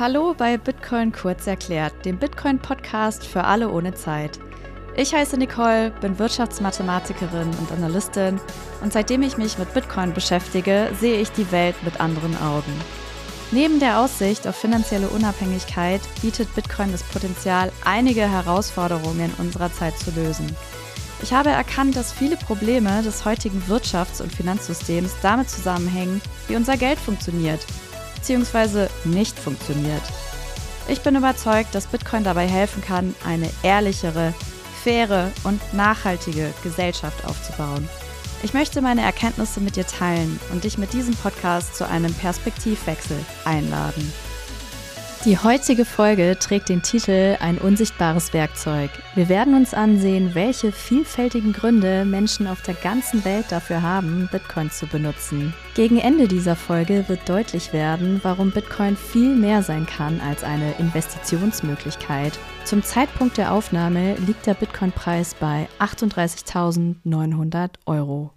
[0.00, 4.38] Hallo bei Bitcoin kurz erklärt, dem Bitcoin-Podcast für alle ohne Zeit.
[4.96, 8.38] Ich heiße Nicole, bin Wirtschaftsmathematikerin und Analystin
[8.80, 12.72] und seitdem ich mich mit Bitcoin beschäftige, sehe ich die Welt mit anderen Augen.
[13.50, 20.12] Neben der Aussicht auf finanzielle Unabhängigkeit bietet Bitcoin das Potenzial, einige Herausforderungen unserer Zeit zu
[20.12, 20.46] lösen.
[21.22, 26.76] Ich habe erkannt, dass viele Probleme des heutigen Wirtschafts- und Finanzsystems damit zusammenhängen, wie unser
[26.76, 27.66] Geld funktioniert
[28.28, 28.88] bzw.
[29.04, 30.02] nicht funktioniert.
[30.88, 34.32] Ich bin überzeugt, dass Bitcoin dabei helfen kann, eine ehrlichere,
[34.82, 37.88] faire und nachhaltige Gesellschaft aufzubauen.
[38.42, 43.18] Ich möchte meine Erkenntnisse mit dir teilen und dich mit diesem Podcast zu einem Perspektivwechsel
[43.44, 44.12] einladen.
[45.24, 48.88] Die heutige Folge trägt den Titel Ein unsichtbares Werkzeug.
[49.16, 54.70] Wir werden uns ansehen, welche vielfältigen Gründe Menschen auf der ganzen Welt dafür haben, Bitcoin
[54.70, 55.52] zu benutzen.
[55.74, 60.74] Gegen Ende dieser Folge wird deutlich werden, warum Bitcoin viel mehr sein kann als eine
[60.78, 62.38] Investitionsmöglichkeit.
[62.64, 68.30] Zum Zeitpunkt der Aufnahme liegt der Bitcoin-Preis bei 38.900 Euro.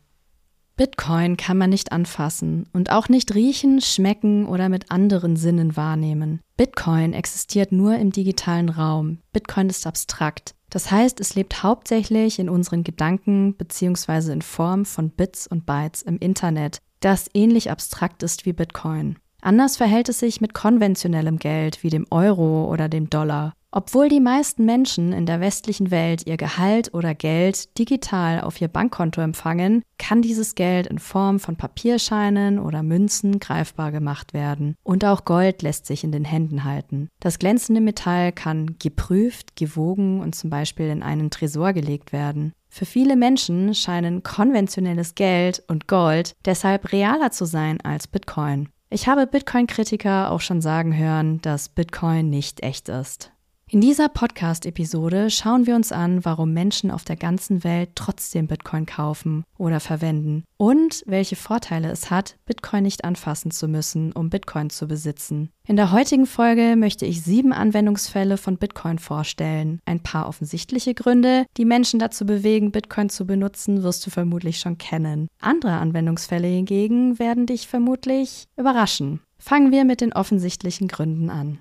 [0.77, 6.41] Bitcoin kann man nicht anfassen und auch nicht riechen, schmecken oder mit anderen Sinnen wahrnehmen.
[6.57, 9.19] Bitcoin existiert nur im digitalen Raum.
[9.33, 10.55] Bitcoin ist abstrakt.
[10.69, 14.31] Das heißt, es lebt hauptsächlich in unseren Gedanken bzw.
[14.31, 19.17] in Form von Bits und Bytes im Internet, das ähnlich abstrakt ist wie Bitcoin.
[19.41, 23.53] Anders verhält es sich mit konventionellem Geld wie dem Euro oder dem Dollar.
[23.73, 28.67] Obwohl die meisten Menschen in der westlichen Welt ihr Gehalt oder Geld digital auf ihr
[28.67, 34.75] Bankkonto empfangen, kann dieses Geld in Form von Papierscheinen oder Münzen greifbar gemacht werden.
[34.83, 37.07] Und auch Gold lässt sich in den Händen halten.
[37.21, 42.51] Das glänzende Metall kann geprüft, gewogen und zum Beispiel in einen Tresor gelegt werden.
[42.67, 48.67] Für viele Menschen scheinen konventionelles Geld und Gold deshalb realer zu sein als Bitcoin.
[48.89, 53.31] Ich habe Bitcoin-Kritiker auch schon sagen hören, dass Bitcoin nicht echt ist.
[53.73, 58.85] In dieser Podcast-Episode schauen wir uns an, warum Menschen auf der ganzen Welt trotzdem Bitcoin
[58.85, 64.71] kaufen oder verwenden und welche Vorteile es hat, Bitcoin nicht anfassen zu müssen, um Bitcoin
[64.71, 65.51] zu besitzen.
[65.65, 69.79] In der heutigen Folge möchte ich sieben Anwendungsfälle von Bitcoin vorstellen.
[69.85, 74.79] Ein paar offensichtliche Gründe, die Menschen dazu bewegen, Bitcoin zu benutzen, wirst du vermutlich schon
[74.79, 75.29] kennen.
[75.39, 79.21] Andere Anwendungsfälle hingegen werden dich vermutlich überraschen.
[79.39, 81.59] Fangen wir mit den offensichtlichen Gründen an.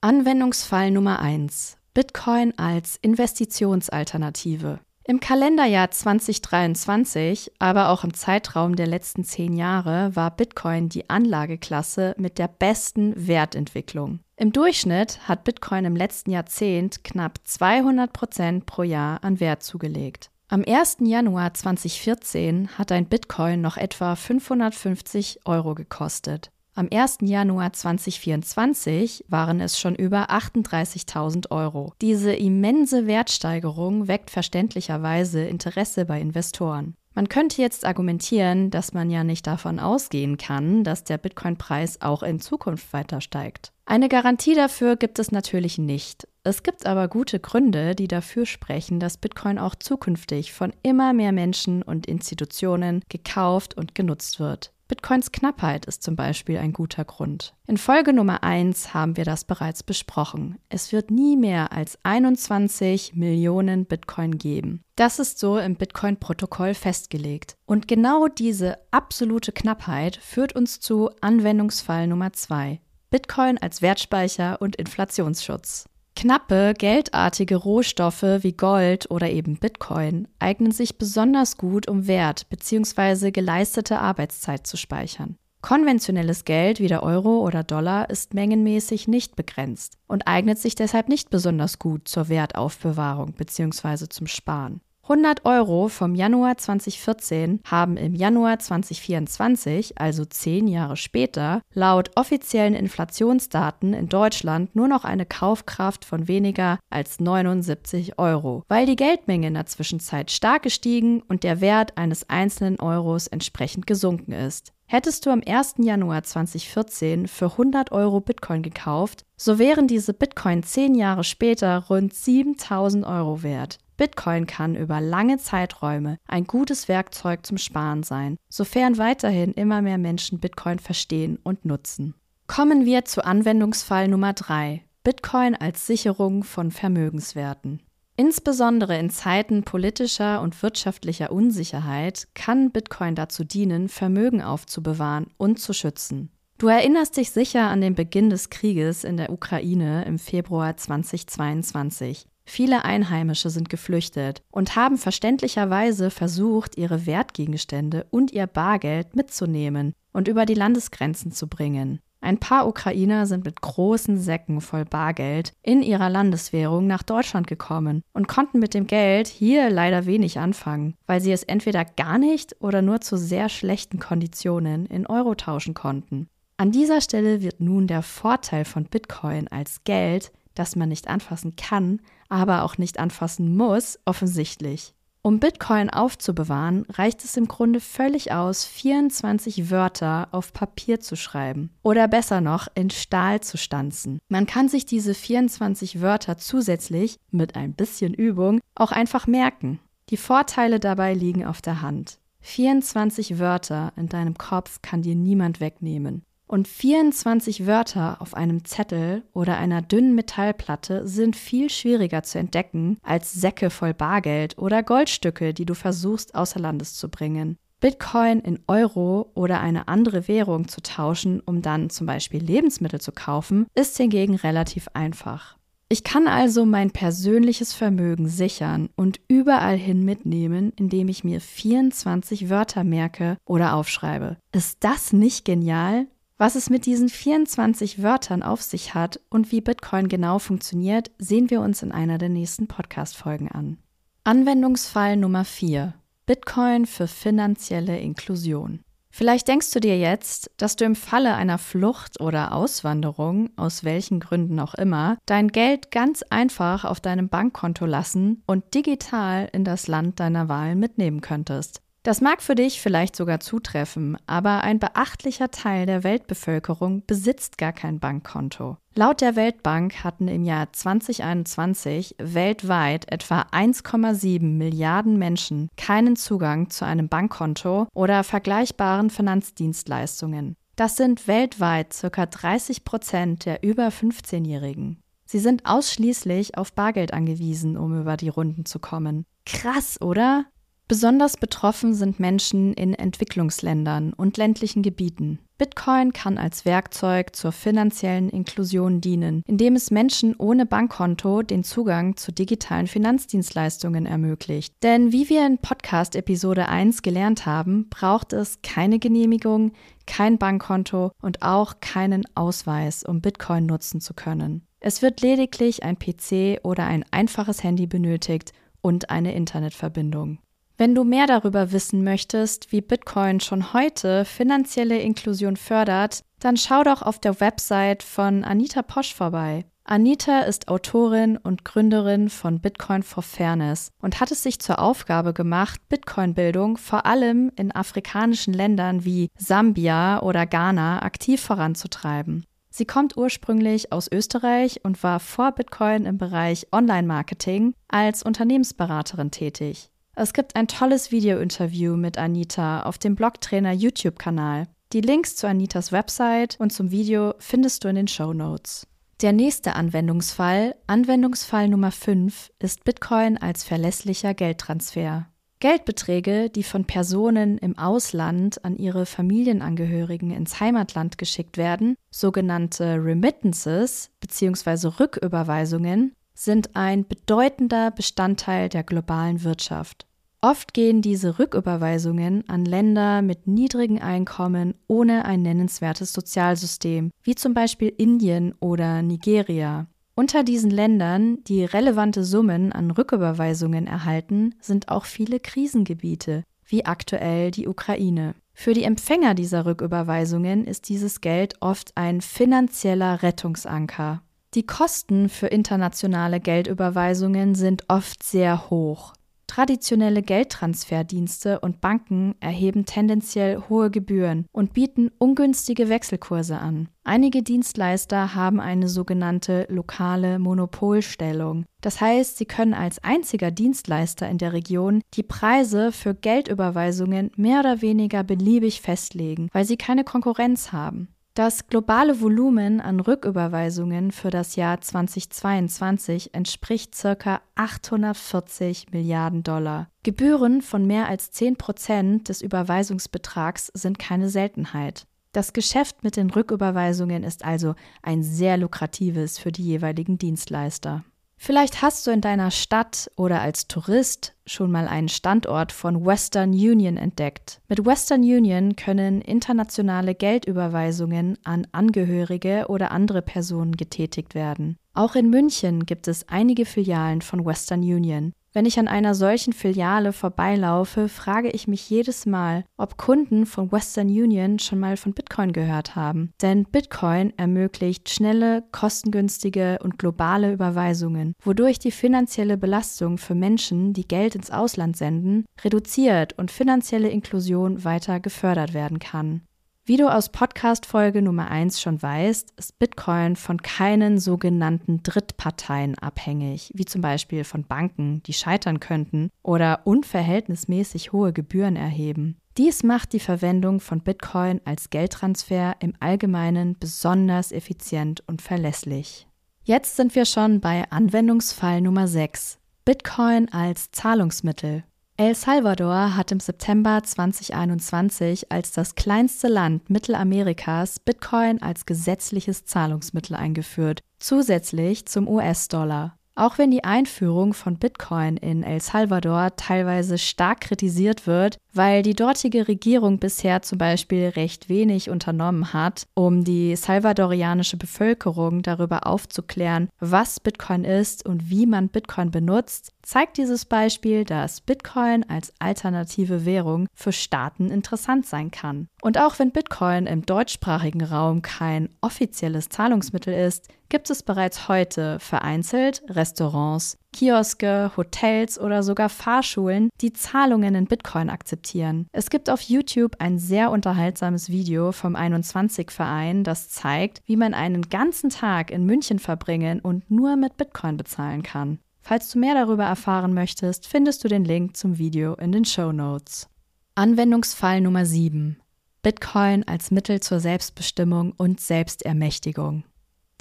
[0.00, 1.76] Anwendungsfall Nummer 1.
[1.92, 4.78] Bitcoin als Investitionsalternative.
[5.02, 12.14] Im Kalenderjahr 2023, aber auch im Zeitraum der letzten zehn Jahre, war Bitcoin die Anlageklasse
[12.16, 14.20] mit der besten Wertentwicklung.
[14.36, 20.30] Im Durchschnitt hat Bitcoin im letzten Jahrzehnt knapp 200 Prozent pro Jahr an Wert zugelegt.
[20.46, 20.98] Am 1.
[21.00, 26.52] Januar 2014 hat ein Bitcoin noch etwa 550 Euro gekostet.
[26.78, 27.18] Am 1.
[27.22, 31.92] Januar 2024 waren es schon über 38.000 Euro.
[32.00, 36.94] Diese immense Wertsteigerung weckt verständlicherweise Interesse bei Investoren.
[37.16, 42.22] Man könnte jetzt argumentieren, dass man ja nicht davon ausgehen kann, dass der Bitcoin-Preis auch
[42.22, 43.72] in Zukunft weiter steigt.
[43.84, 46.28] Eine Garantie dafür gibt es natürlich nicht.
[46.44, 51.32] Es gibt aber gute Gründe, die dafür sprechen, dass Bitcoin auch zukünftig von immer mehr
[51.32, 54.70] Menschen und Institutionen gekauft und genutzt wird.
[54.88, 57.54] Bitcoins Knappheit ist zum Beispiel ein guter Grund.
[57.66, 60.56] In Folge Nummer 1 haben wir das bereits besprochen.
[60.70, 64.80] Es wird nie mehr als 21 Millionen Bitcoin geben.
[64.96, 67.54] Das ist so im Bitcoin-Protokoll festgelegt.
[67.66, 72.80] Und genau diese absolute Knappheit führt uns zu Anwendungsfall Nummer 2.
[73.10, 75.84] Bitcoin als Wertspeicher und Inflationsschutz.
[76.18, 83.30] Knappe, geldartige Rohstoffe wie Gold oder eben Bitcoin eignen sich besonders gut, um Wert bzw.
[83.30, 85.36] geleistete Arbeitszeit zu speichern.
[85.60, 91.08] Konventionelles Geld wie der Euro oder Dollar ist mengenmäßig nicht begrenzt und eignet sich deshalb
[91.08, 94.08] nicht besonders gut zur Wertaufbewahrung bzw.
[94.08, 94.80] zum Sparen.
[95.08, 102.74] 100 Euro vom Januar 2014 haben im Januar 2024, also zehn Jahre später, laut offiziellen
[102.74, 109.46] Inflationsdaten in Deutschland nur noch eine Kaufkraft von weniger als 79 Euro, weil die Geldmenge
[109.46, 114.74] in der Zwischenzeit stark gestiegen und der Wert eines einzelnen Euros entsprechend gesunken ist.
[114.84, 115.76] Hättest du am 1.
[115.78, 122.12] Januar 2014 für 100 Euro Bitcoin gekauft, so wären diese Bitcoin zehn Jahre später rund
[122.12, 123.78] 7000 Euro wert.
[123.98, 129.98] Bitcoin kann über lange Zeiträume ein gutes Werkzeug zum Sparen sein, sofern weiterhin immer mehr
[129.98, 132.14] Menschen Bitcoin verstehen und nutzen.
[132.46, 134.82] Kommen wir zu Anwendungsfall Nummer 3.
[135.02, 137.82] Bitcoin als Sicherung von Vermögenswerten.
[138.16, 145.72] Insbesondere in Zeiten politischer und wirtschaftlicher Unsicherheit kann Bitcoin dazu dienen, Vermögen aufzubewahren und zu
[145.72, 146.30] schützen.
[146.56, 152.26] Du erinnerst dich sicher an den Beginn des Krieges in der Ukraine im Februar 2022.
[152.48, 160.28] Viele Einheimische sind geflüchtet und haben verständlicherweise versucht, ihre Wertgegenstände und ihr Bargeld mitzunehmen und
[160.28, 162.00] über die Landesgrenzen zu bringen.
[162.22, 168.02] Ein paar Ukrainer sind mit großen Säcken voll Bargeld in ihrer Landeswährung nach Deutschland gekommen
[168.14, 172.56] und konnten mit dem Geld hier leider wenig anfangen, weil sie es entweder gar nicht
[172.60, 176.30] oder nur zu sehr schlechten Konditionen in Euro tauschen konnten.
[176.56, 181.54] An dieser Stelle wird nun der Vorteil von Bitcoin als Geld, das man nicht anfassen
[181.54, 184.94] kann, aber auch nicht anfassen muss, offensichtlich.
[185.20, 191.70] Um Bitcoin aufzubewahren, reicht es im Grunde völlig aus, 24 Wörter auf Papier zu schreiben
[191.82, 194.20] oder besser noch in Stahl zu stanzen.
[194.28, 199.80] Man kann sich diese 24 Wörter zusätzlich, mit ein bisschen Übung, auch einfach merken.
[200.08, 202.18] Die Vorteile dabei liegen auf der Hand.
[202.40, 206.22] 24 Wörter in deinem Kopf kann dir niemand wegnehmen.
[206.48, 212.96] Und 24 Wörter auf einem Zettel oder einer dünnen Metallplatte sind viel schwieriger zu entdecken
[213.02, 217.58] als Säcke voll Bargeld oder Goldstücke, die du versuchst außer Landes zu bringen.
[217.80, 223.12] Bitcoin in Euro oder eine andere Währung zu tauschen, um dann zum Beispiel Lebensmittel zu
[223.12, 225.58] kaufen, ist hingegen relativ einfach.
[225.90, 232.50] Ich kann also mein persönliches Vermögen sichern und überall hin mitnehmen, indem ich mir 24
[232.50, 234.38] Wörter merke oder aufschreibe.
[234.52, 236.06] Ist das nicht genial?
[236.40, 241.50] Was es mit diesen 24 Wörtern auf sich hat und wie Bitcoin genau funktioniert, sehen
[241.50, 243.78] wir uns in einer der nächsten Podcast-Folgen an.
[244.22, 245.94] Anwendungsfall Nummer 4.
[246.26, 248.84] Bitcoin für finanzielle Inklusion.
[249.10, 254.20] Vielleicht denkst du dir jetzt, dass du im Falle einer Flucht oder Auswanderung, aus welchen
[254.20, 259.88] Gründen auch immer, dein Geld ganz einfach auf deinem Bankkonto lassen und digital in das
[259.88, 261.80] Land deiner Wahl mitnehmen könntest.
[262.02, 267.72] Das mag für dich vielleicht sogar zutreffen, aber ein beachtlicher Teil der Weltbevölkerung besitzt gar
[267.72, 268.76] kein Bankkonto.
[268.94, 276.84] Laut der Weltbank hatten im Jahr 2021 weltweit etwa 1,7 Milliarden Menschen keinen Zugang zu
[276.84, 280.56] einem Bankkonto oder vergleichbaren Finanzdienstleistungen.
[280.76, 282.26] Das sind weltweit ca.
[282.26, 285.02] 30 Prozent der über 15-Jährigen.
[285.24, 289.26] Sie sind ausschließlich auf Bargeld angewiesen, um über die Runden zu kommen.
[289.44, 290.46] Krass, oder?
[290.88, 295.38] Besonders betroffen sind Menschen in Entwicklungsländern und ländlichen Gebieten.
[295.58, 302.16] Bitcoin kann als Werkzeug zur finanziellen Inklusion dienen, indem es Menschen ohne Bankkonto den Zugang
[302.16, 304.72] zu digitalen Finanzdienstleistungen ermöglicht.
[304.82, 309.72] Denn wie wir in Podcast Episode 1 gelernt haben, braucht es keine Genehmigung,
[310.06, 314.62] kein Bankkonto und auch keinen Ausweis, um Bitcoin nutzen zu können.
[314.80, 320.38] Es wird lediglich ein PC oder ein einfaches Handy benötigt und eine Internetverbindung.
[320.80, 326.84] Wenn du mehr darüber wissen möchtest, wie Bitcoin schon heute finanzielle Inklusion fördert, dann schau
[326.84, 329.64] doch auf der Website von Anita Posch vorbei.
[329.82, 335.32] Anita ist Autorin und Gründerin von Bitcoin for Fairness und hat es sich zur Aufgabe
[335.32, 342.44] gemacht, Bitcoin-Bildung vor allem in afrikanischen Ländern wie Sambia oder Ghana aktiv voranzutreiben.
[342.70, 349.90] Sie kommt ursprünglich aus Österreich und war vor Bitcoin im Bereich Online-Marketing als Unternehmensberaterin tätig.
[350.20, 354.66] Es gibt ein tolles Video-Interview mit Anita auf dem Blogtrainer YouTube-Kanal.
[354.92, 358.88] Die Links zu Anitas Website und zum Video findest du in den Show Notes.
[359.22, 365.28] Der nächste Anwendungsfall, Anwendungsfall Nummer 5, ist Bitcoin als verlässlicher Geldtransfer.
[365.60, 374.10] Geldbeträge, die von Personen im Ausland an ihre Familienangehörigen ins Heimatland geschickt werden, sogenannte Remittances
[374.20, 374.88] bzw.
[374.98, 380.06] Rücküberweisungen, sind ein bedeutender Bestandteil der globalen Wirtschaft.
[380.40, 387.54] Oft gehen diese Rücküberweisungen an Länder mit niedrigen Einkommen ohne ein nennenswertes Sozialsystem, wie zum
[387.54, 389.88] Beispiel Indien oder Nigeria.
[390.14, 397.50] Unter diesen Ländern, die relevante Summen an Rücküberweisungen erhalten, sind auch viele Krisengebiete, wie aktuell
[397.50, 398.36] die Ukraine.
[398.52, 404.22] Für die Empfänger dieser Rücküberweisungen ist dieses Geld oft ein finanzieller Rettungsanker.
[404.54, 409.12] Die Kosten für internationale Geldüberweisungen sind oft sehr hoch.
[409.46, 416.88] Traditionelle Geldtransferdienste und Banken erheben tendenziell hohe Gebühren und bieten ungünstige Wechselkurse an.
[417.04, 421.64] Einige Dienstleister haben eine sogenannte lokale Monopolstellung.
[421.80, 427.60] Das heißt, sie können als einziger Dienstleister in der Region die Preise für Geldüberweisungen mehr
[427.60, 431.08] oder weniger beliebig festlegen, weil sie keine Konkurrenz haben.
[431.38, 437.42] Das globale Volumen an Rücküberweisungen für das Jahr 2022 entspricht ca.
[437.54, 439.88] 840 Milliarden Dollar.
[440.02, 445.06] Gebühren von mehr als 10 Prozent des Überweisungsbetrags sind keine Seltenheit.
[445.30, 451.04] Das Geschäft mit den Rücküberweisungen ist also ein sehr lukratives für die jeweiligen Dienstleister.
[451.38, 456.50] Vielleicht hast du in deiner Stadt oder als Tourist schon mal einen Standort von Western
[456.50, 457.60] Union entdeckt.
[457.68, 464.76] Mit Western Union können internationale Geldüberweisungen an Angehörige oder andere Personen getätigt werden.
[464.94, 468.32] Auch in München gibt es einige Filialen von Western Union.
[468.54, 473.70] Wenn ich an einer solchen Filiale vorbeilaufe, frage ich mich jedes Mal, ob Kunden von
[473.70, 476.32] Western Union schon mal von Bitcoin gehört haben.
[476.40, 484.08] Denn Bitcoin ermöglicht schnelle, kostengünstige und globale Überweisungen, wodurch die finanzielle Belastung für Menschen, die
[484.08, 489.42] Geld ins Ausland senden, reduziert und finanzielle Inklusion weiter gefördert werden kann.
[489.88, 496.70] Wie du aus Podcast-Folge Nummer 1 schon weißt, ist Bitcoin von keinen sogenannten Drittparteien abhängig,
[496.74, 502.36] wie zum Beispiel von Banken, die scheitern könnten oder unverhältnismäßig hohe Gebühren erheben.
[502.58, 509.26] Dies macht die Verwendung von Bitcoin als Geldtransfer im Allgemeinen besonders effizient und verlässlich.
[509.64, 512.58] Jetzt sind wir schon bei Anwendungsfall Nummer 6.
[512.84, 514.84] Bitcoin als Zahlungsmittel.
[515.20, 523.34] El Salvador hat im September 2021 als das kleinste Land Mittelamerikas Bitcoin als gesetzliches Zahlungsmittel
[523.34, 526.14] eingeführt, zusätzlich zum US-Dollar.
[526.36, 532.14] Auch wenn die Einführung von Bitcoin in El Salvador teilweise stark kritisiert wird, weil die
[532.14, 539.88] dortige Regierung bisher zum Beispiel recht wenig unternommen hat, um die salvadorianische Bevölkerung darüber aufzuklären,
[539.98, 546.44] was Bitcoin ist und wie man Bitcoin benutzt, zeigt dieses Beispiel, dass Bitcoin als alternative
[546.44, 548.88] Währung für Staaten interessant sein kann.
[549.00, 555.18] Und auch wenn Bitcoin im deutschsprachigen Raum kein offizielles Zahlungsmittel ist, gibt es bereits heute
[555.20, 562.08] vereinzelt Restaurants, Kioske, Hotels oder sogar Fahrschulen, die Zahlungen in Bitcoin akzeptieren.
[562.12, 567.88] Es gibt auf YouTube ein sehr unterhaltsames Video vom 21-Verein, das zeigt, wie man einen
[567.88, 571.78] ganzen Tag in München verbringen und nur mit Bitcoin bezahlen kann.
[572.08, 575.92] Falls du mehr darüber erfahren möchtest, findest du den Link zum Video in den Show
[575.92, 576.48] Notes.
[576.94, 578.58] Anwendungsfall Nummer 7.
[579.02, 582.84] Bitcoin als Mittel zur Selbstbestimmung und Selbstermächtigung.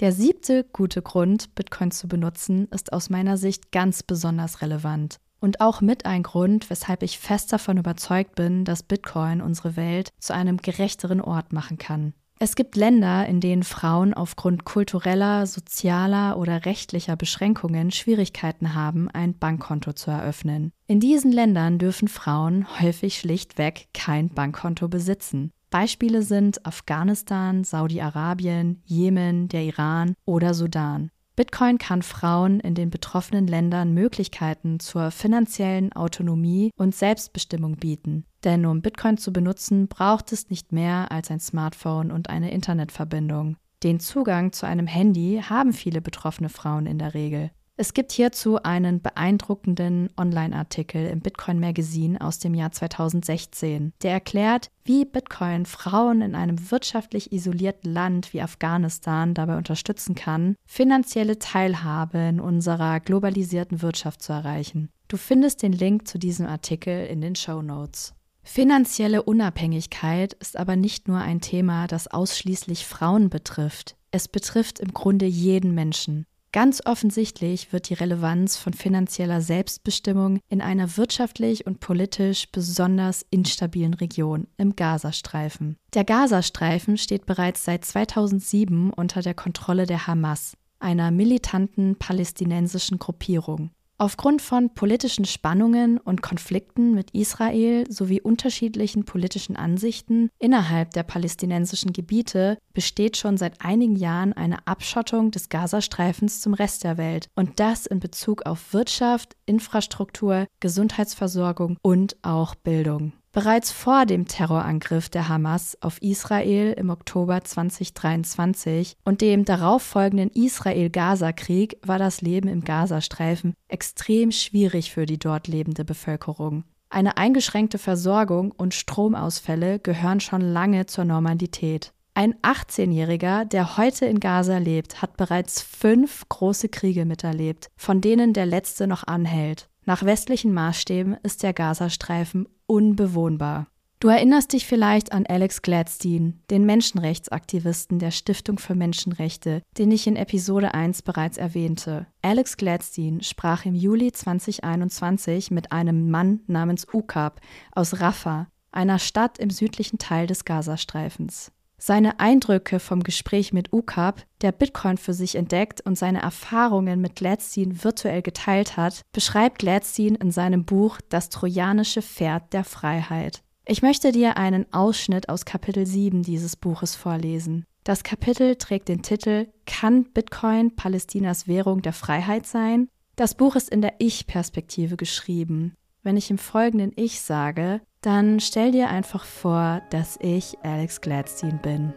[0.01, 5.15] Der siebte gute Grund, Bitcoin zu benutzen, ist aus meiner Sicht ganz besonders relevant.
[5.39, 10.09] Und auch mit ein Grund, weshalb ich fest davon überzeugt bin, dass Bitcoin unsere Welt
[10.19, 12.13] zu einem gerechteren Ort machen kann.
[12.39, 19.37] Es gibt Länder, in denen Frauen aufgrund kultureller, sozialer oder rechtlicher Beschränkungen Schwierigkeiten haben, ein
[19.37, 20.71] Bankkonto zu eröffnen.
[20.85, 25.51] In diesen Ländern dürfen Frauen häufig schlichtweg kein Bankkonto besitzen.
[25.71, 31.09] Beispiele sind Afghanistan, Saudi-Arabien, Jemen, der Iran oder Sudan.
[31.37, 38.25] Bitcoin kann Frauen in den betroffenen Ländern Möglichkeiten zur finanziellen Autonomie und Selbstbestimmung bieten.
[38.43, 43.55] Denn um Bitcoin zu benutzen, braucht es nicht mehr als ein Smartphone und eine Internetverbindung.
[43.83, 47.51] Den Zugang zu einem Handy haben viele betroffene Frauen in der Regel.
[47.79, 54.71] Es gibt hierzu einen beeindruckenden Online-Artikel im Bitcoin Magazine aus dem Jahr 2016, der erklärt,
[54.83, 62.17] wie Bitcoin Frauen in einem wirtschaftlich isolierten Land wie Afghanistan dabei unterstützen kann, finanzielle Teilhabe
[62.17, 64.89] in unserer globalisierten Wirtschaft zu erreichen.
[65.07, 68.15] Du findest den Link zu diesem Artikel in den Show Notes.
[68.41, 73.97] Finanzielle Unabhängigkeit ist aber nicht nur ein Thema, das ausschließlich Frauen betrifft.
[74.09, 76.25] Es betrifft im Grunde jeden Menschen.
[76.57, 83.93] Ganz offensichtlich wird die Relevanz von finanzieller Selbstbestimmung in einer wirtschaftlich und politisch besonders instabilen
[83.93, 85.77] Region im Gazastreifen.
[85.93, 93.69] Der Gazastreifen steht bereits seit 2007 unter der Kontrolle der Hamas, einer militanten palästinensischen Gruppierung.
[93.99, 101.93] Aufgrund von politischen Spannungen und Konflikten mit Israel sowie unterschiedlichen politischen Ansichten innerhalb der palästinensischen
[101.93, 107.59] Gebiete besteht schon seit einigen Jahren eine Abschottung des Gazastreifens zum Rest der Welt und
[107.59, 113.13] das in Bezug auf Wirtschaft, Infrastruktur, Gesundheitsversorgung und auch Bildung.
[113.37, 121.77] Bereits vor dem Terrorangriff der Hamas auf Israel im Oktober 2023 und dem darauffolgenden Israel-Gaza-Krieg
[121.83, 126.63] war das Leben im Gazastreifen extrem schwierig für die dort lebende Bevölkerung.
[126.89, 131.93] Eine eingeschränkte Versorgung und Stromausfälle gehören schon lange zur Normalität.
[132.15, 138.33] Ein 18-Jähriger, der heute in Gaza lebt, hat bereits fünf große Kriege miterlebt, von denen
[138.33, 139.69] der letzte noch anhält.
[139.85, 143.67] Nach westlichen Maßstäben ist der Gazastreifen unbewohnbar.
[143.99, 150.05] Du erinnerst dich vielleicht an Alex Gladstein, den Menschenrechtsaktivisten der Stiftung für Menschenrechte, den ich
[150.05, 152.05] in Episode 1 bereits erwähnte.
[152.21, 159.39] Alex Gladstein sprach im Juli 2021 mit einem Mann namens Ukab aus Rafah, einer Stadt
[159.39, 161.51] im südlichen Teil des Gazastreifens.
[161.79, 167.15] Seine Eindrücke vom Gespräch mit UCAP, der Bitcoin für sich entdeckt und seine Erfahrungen mit
[167.15, 173.43] Gladstein virtuell geteilt hat, beschreibt Gladstein in seinem Buch Das trojanische Pferd der Freiheit.
[173.65, 177.65] Ich möchte dir einen Ausschnitt aus Kapitel 7 dieses Buches vorlesen.
[177.83, 182.89] Das Kapitel trägt den Titel Kann Bitcoin Palästinas Währung der Freiheit sein?
[183.15, 185.75] Das Buch ist in der Ich-Perspektive geschrieben.
[186.01, 191.59] Wenn ich im folgenden Ich sage, dann stell dir einfach vor, dass ich Alex Gladstein
[191.61, 191.93] bin.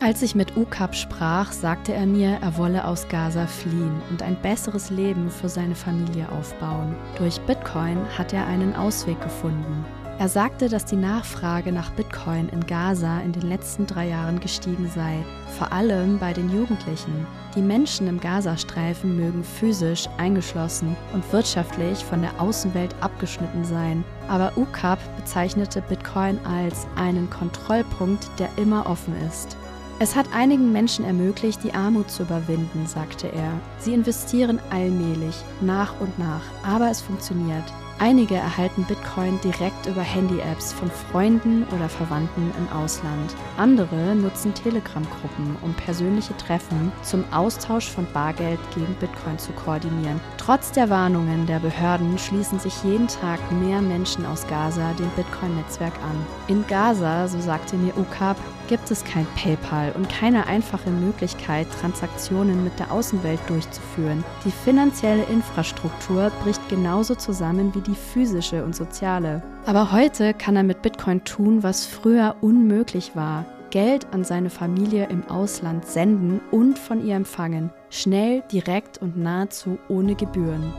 [0.00, 4.36] Als ich mit UCAP sprach, sagte er mir, er wolle aus Gaza fliehen und ein
[4.42, 6.94] besseres Leben für seine Familie aufbauen.
[7.16, 9.84] Durch Bitcoin hat er einen Ausweg gefunden.
[10.16, 14.88] Er sagte, dass die Nachfrage nach Bitcoin in Gaza in den letzten drei Jahren gestiegen
[14.94, 15.24] sei,
[15.58, 17.26] vor allem bei den Jugendlichen.
[17.56, 24.52] Die Menschen im Gazastreifen mögen physisch eingeschlossen und wirtschaftlich von der Außenwelt abgeschnitten sein, aber
[24.56, 29.56] UCAP bezeichnete Bitcoin als einen Kontrollpunkt, der immer offen ist.
[29.98, 33.52] Es hat einigen Menschen ermöglicht, die Armut zu überwinden, sagte er.
[33.78, 37.64] Sie investieren allmählich, nach und nach, aber es funktioniert.
[38.00, 43.34] Einige erhalten Bitcoin direkt über Handy-Apps von Freunden oder Verwandten im Ausland.
[43.56, 50.20] Andere nutzen Telegram-Gruppen, um persönliche Treffen zum Austausch von Bargeld gegen Bitcoin zu koordinieren.
[50.38, 55.94] Trotz der Warnungen der Behörden schließen sich jeden Tag mehr Menschen aus Gaza dem Bitcoin-Netzwerk
[56.02, 56.26] an.
[56.48, 58.36] In Gaza, so sagte mir UCAP,
[58.68, 64.24] gibt es kein PayPal und keine einfache Möglichkeit, Transaktionen mit der Außenwelt durchzuführen.
[64.44, 69.42] Die finanzielle Infrastruktur bricht genauso zusammen wie die physische und soziale.
[69.66, 73.44] Aber heute kann er mit Bitcoin tun, was früher unmöglich war.
[73.70, 77.70] Geld an seine Familie im Ausland senden und von ihr empfangen.
[77.90, 80.72] Schnell, direkt und nahezu ohne Gebühren.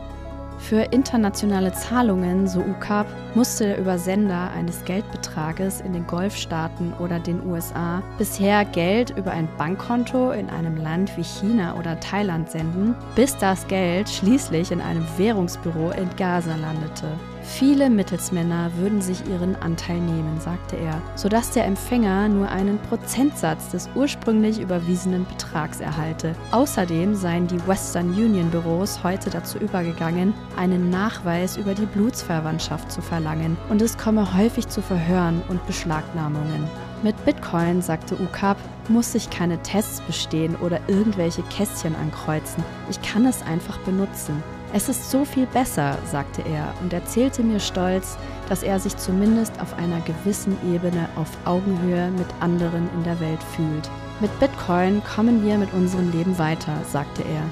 [0.58, 7.46] Für internationale Zahlungen, so UCAP, musste der Übersender eines Geldbetrages in den Golfstaaten oder den
[7.46, 13.36] USA bisher Geld über ein Bankkonto in einem Land wie China oder Thailand senden, bis
[13.36, 17.08] das Geld schließlich in einem Währungsbüro in Gaza landete.
[17.48, 23.70] Viele Mittelsmänner würden sich ihren Anteil nehmen, sagte er, sodass der Empfänger nur einen Prozentsatz
[23.70, 26.34] des ursprünglich überwiesenen Betrags erhalte.
[26.50, 33.00] Außerdem seien die Western Union Büros heute dazu übergegangen, einen Nachweis über die Blutsverwandtschaft zu
[33.00, 36.68] verlangen und es komme häufig zu Verhören und Beschlagnahmungen.
[37.02, 42.64] Mit Bitcoin, sagte UCAP, muss ich keine Tests bestehen oder irgendwelche Kästchen ankreuzen.
[42.90, 44.42] Ich kann es einfach benutzen.
[44.72, 49.60] Es ist so viel besser, sagte er und erzählte mir stolz, dass er sich zumindest
[49.60, 53.90] auf einer gewissen Ebene auf Augenhöhe mit anderen in der Welt fühlt.
[54.20, 57.42] Mit Bitcoin kommen wir mit unserem Leben weiter, sagte er.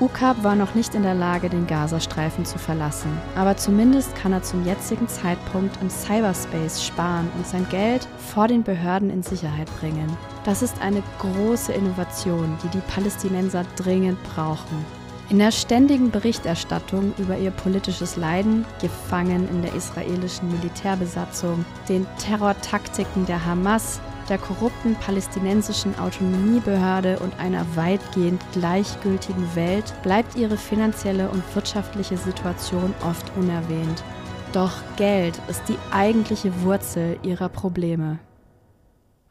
[0.00, 4.42] UCAP war noch nicht in der Lage, den Gazastreifen zu verlassen, aber zumindest kann er
[4.42, 10.08] zum jetzigen Zeitpunkt im Cyberspace sparen und sein Geld vor den Behörden in Sicherheit bringen.
[10.44, 15.03] Das ist eine große Innovation, die die Palästinenser dringend brauchen.
[15.30, 23.24] In der ständigen Berichterstattung über ihr politisches Leiden, gefangen in der israelischen Militärbesatzung, den Terrortaktiken
[23.24, 31.42] der Hamas, der korrupten palästinensischen Autonomiebehörde und einer weitgehend gleichgültigen Welt bleibt ihre finanzielle und
[31.54, 34.04] wirtschaftliche Situation oft unerwähnt.
[34.52, 38.18] Doch Geld ist die eigentliche Wurzel ihrer Probleme.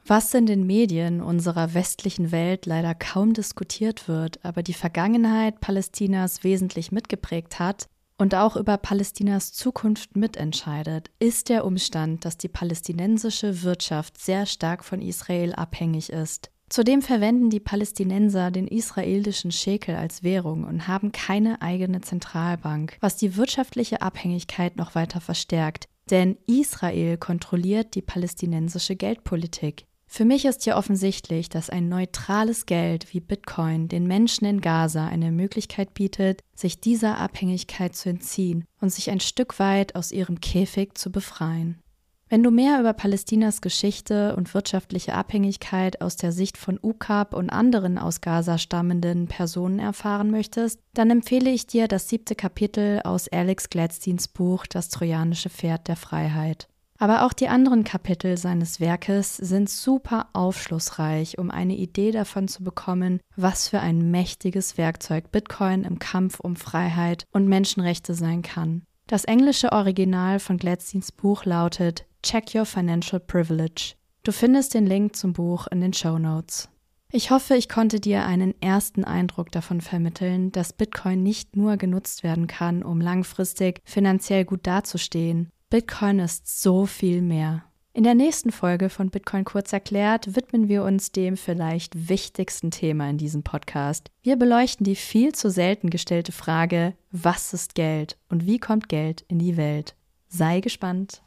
[0.05, 6.43] Was in den Medien unserer westlichen Welt leider kaum diskutiert wird, aber die Vergangenheit Palästinas
[6.43, 7.87] wesentlich mitgeprägt hat
[8.17, 14.83] und auch über Palästinas Zukunft mitentscheidet, ist der Umstand, dass die palästinensische Wirtschaft sehr stark
[14.83, 16.51] von Israel abhängig ist.
[16.67, 23.15] Zudem verwenden die Palästinenser den israelischen Schekel als Währung und haben keine eigene Zentralbank, was
[23.15, 25.85] die wirtschaftliche Abhängigkeit noch weiter verstärkt.
[26.09, 29.85] Denn Israel kontrolliert die palästinensische Geldpolitik.
[30.15, 35.07] Für mich ist hier offensichtlich, dass ein neutrales Geld wie Bitcoin den Menschen in Gaza
[35.07, 40.39] eine Möglichkeit bietet, sich dieser Abhängigkeit zu entziehen und sich ein Stück weit aus ihrem
[40.39, 41.81] Käfig zu befreien.
[42.29, 47.49] Wenn du mehr über Palästinas Geschichte und wirtschaftliche Abhängigkeit aus der Sicht von UCAP und
[47.49, 53.29] anderen aus Gaza stammenden Personen erfahren möchtest, dann empfehle ich dir das siebte Kapitel aus
[53.29, 56.67] Alex Gladsteins Buch Das trojanische Pferd der Freiheit.
[56.97, 62.63] Aber auch die anderen Kapitel seines Werkes sind super aufschlussreich, um eine Idee davon zu
[62.63, 68.83] bekommen, was für ein mächtiges Werkzeug Bitcoin im Kampf um Freiheit und Menschenrechte sein kann.
[69.07, 73.95] Das englische Original von Gladsteins Buch lautet Check Your Financial Privilege.
[74.23, 76.69] Du findest den Link zum Buch in den Show Notes.
[77.11, 82.23] Ich hoffe, ich konnte dir einen ersten Eindruck davon vermitteln, dass Bitcoin nicht nur genutzt
[82.23, 87.63] werden kann, um langfristig finanziell gut dazustehen, Bitcoin ist so viel mehr.
[87.93, 93.09] In der nächsten Folge von Bitcoin kurz erklärt widmen wir uns dem vielleicht wichtigsten Thema
[93.09, 94.11] in diesem Podcast.
[94.21, 99.25] Wir beleuchten die viel zu selten gestellte Frage, was ist Geld und wie kommt Geld
[99.27, 99.95] in die Welt?
[100.27, 101.23] Sei gespannt.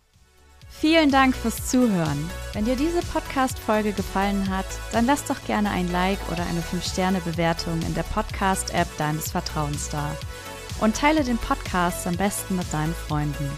[0.68, 2.30] Vielen Dank fürs Zuhören.
[2.52, 7.82] Wenn dir diese Podcast-Folge gefallen hat, dann lass doch gerne ein Like oder eine 5-Sterne-Bewertung
[7.82, 10.16] in der Podcast-App deines Vertrauens da.
[10.80, 13.50] Und teile den Podcast am besten mit deinen Freunden.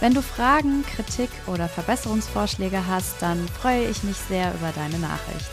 [0.00, 5.50] Wenn du Fragen, Kritik oder Verbesserungsvorschläge hast, dann freue ich mich sehr über deine Nachricht.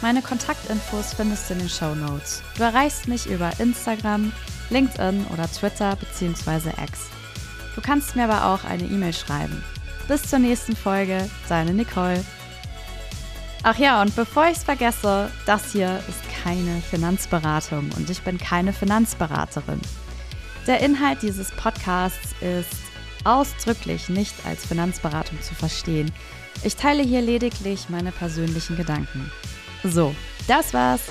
[0.00, 2.42] Meine Kontaktinfos findest du in den Show Notes.
[2.56, 4.32] Du erreichst mich über Instagram,
[4.70, 6.70] LinkedIn oder Twitter bzw.
[6.82, 7.08] X.
[7.74, 9.62] Du kannst mir aber auch eine E-Mail schreiben.
[10.08, 12.24] Bis zur nächsten Folge, deine Nicole.
[13.62, 18.36] Ach ja, und bevor ich es vergesse, das hier ist keine Finanzberatung und ich bin
[18.36, 19.80] keine Finanzberaterin.
[20.66, 22.76] Der Inhalt dieses Podcasts ist
[23.24, 26.10] ausdrücklich nicht als Finanzberatung zu verstehen.
[26.62, 29.30] Ich teile hier lediglich meine persönlichen Gedanken.
[29.82, 30.14] So,
[30.46, 31.02] das war's.